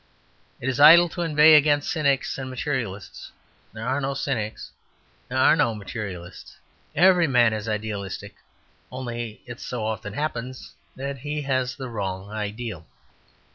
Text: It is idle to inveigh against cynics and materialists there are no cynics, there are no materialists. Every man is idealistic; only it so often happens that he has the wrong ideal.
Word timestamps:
It 0.59 0.67
is 0.67 0.79
idle 0.79 1.09
to 1.09 1.21
inveigh 1.21 1.53
against 1.53 1.91
cynics 1.91 2.39
and 2.39 2.49
materialists 2.49 3.31
there 3.71 3.87
are 3.87 4.01
no 4.01 4.15
cynics, 4.15 4.71
there 5.29 5.37
are 5.37 5.55
no 5.55 5.75
materialists. 5.75 6.57
Every 6.95 7.27
man 7.27 7.53
is 7.53 7.69
idealistic; 7.69 8.33
only 8.91 9.43
it 9.45 9.59
so 9.59 9.85
often 9.85 10.13
happens 10.13 10.73
that 10.95 11.19
he 11.19 11.43
has 11.43 11.75
the 11.75 11.87
wrong 11.87 12.31
ideal. 12.31 12.87